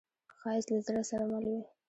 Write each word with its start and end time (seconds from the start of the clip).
ښایست 0.39 0.69
له 0.73 0.79
زړه 0.87 1.01
سره 1.09 1.23
مل 1.31 1.45
وي 1.51 1.61